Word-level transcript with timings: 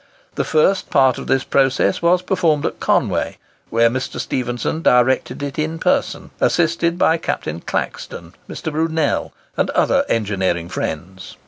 The 0.33 0.43
first 0.43 0.89
part 0.89 1.19
of 1.19 1.27
this 1.27 1.43
process 1.43 2.01
was 2.01 2.23
performed 2.23 2.65
at 2.65 2.79
Conway, 2.79 3.37
where 3.69 3.87
Mr. 3.87 4.19
Stephenson 4.19 4.81
directed 4.81 5.43
it 5.43 5.59
in 5.59 5.77
person, 5.77 6.31
assisted 6.41 6.97
by 6.97 7.17
Captain 7.17 7.59
Claxton, 7.59 8.33
Mr. 8.49 8.71
Brunel, 8.71 9.31
and 9.55 9.69
other 9.69 10.03
engineering 10.09 10.69
friends. 10.69 11.37